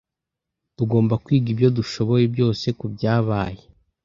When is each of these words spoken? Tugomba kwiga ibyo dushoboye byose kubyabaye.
Tugomba 0.77 1.13
kwiga 1.23 1.47
ibyo 1.53 1.69
dushoboye 1.77 2.25
byose 2.33 2.65
kubyabaye. 2.79 3.63